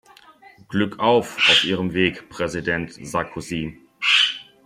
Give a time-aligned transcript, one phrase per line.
[0.67, 3.77] Glückauf auf Ihrem Weg, Präsident Sarkozy.